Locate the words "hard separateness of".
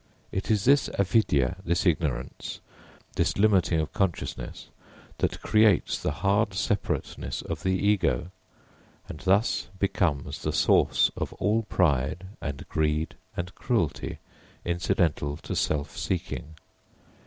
6.25-7.61